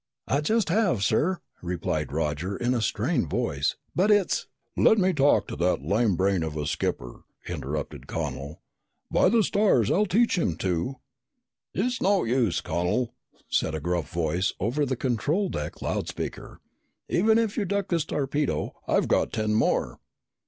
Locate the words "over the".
14.59-14.95